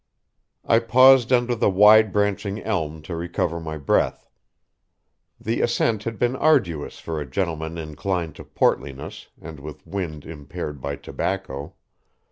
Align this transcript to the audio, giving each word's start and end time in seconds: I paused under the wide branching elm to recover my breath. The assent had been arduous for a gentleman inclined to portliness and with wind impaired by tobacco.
I 0.65 0.79
paused 0.79 1.31
under 1.31 1.53
the 1.53 1.69
wide 1.69 2.11
branching 2.11 2.59
elm 2.63 3.03
to 3.03 3.15
recover 3.15 3.59
my 3.59 3.77
breath. 3.77 4.27
The 5.39 5.61
assent 5.61 6.05
had 6.05 6.17
been 6.17 6.35
arduous 6.35 6.97
for 6.97 7.21
a 7.21 7.29
gentleman 7.29 7.77
inclined 7.77 8.33
to 8.37 8.43
portliness 8.43 9.27
and 9.39 9.59
with 9.59 9.85
wind 9.85 10.25
impaired 10.25 10.81
by 10.81 10.95
tobacco. 10.95 11.75